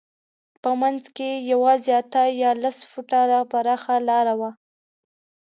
[0.61, 4.51] په منځ کې یې یوازې اته یا لس فوټه پراخه لاره وه.